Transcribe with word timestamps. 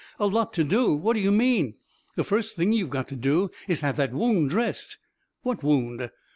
"A 0.19 0.25
lot 0.25 0.51
to 0.53 0.63
do? 0.63 0.95
What 0.95 1.13
do 1.13 1.19
you 1.19 1.31
mean? 1.31 1.75
The 2.15 2.23
first 2.23 2.55
thing 2.55 2.73
you've 2.73 2.89
got 2.89 3.07
to 3.09 3.15
do 3.15 3.51
is 3.67 3.81
to 3.81 3.85
have 3.85 3.97
that 3.97 4.13
wound) 4.13 4.49
dressed." 4.49 4.97
"What 5.43 5.61
wound?" 5.61 6.09